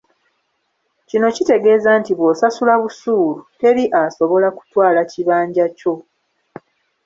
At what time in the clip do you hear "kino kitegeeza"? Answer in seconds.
1.09-1.89